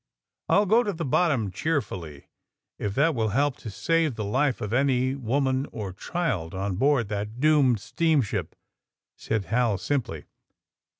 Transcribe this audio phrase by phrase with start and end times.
[0.49, 2.25] *'I'll go to the bottom cheerfully,
[2.79, 7.07] if that will help to save the life of any woman or child on board
[7.09, 8.55] that doomed steamship,
[9.25, 10.25] ''said Hal simply.